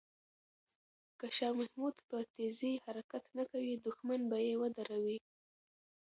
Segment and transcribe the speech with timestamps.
[1.19, 5.17] که شاه محمود په تېزۍ حرکت نه کوي، دښمن به یې ودروي.